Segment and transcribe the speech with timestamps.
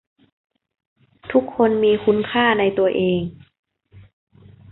[1.31, 3.19] ทุกคนมีคุณค่าในตัวเอง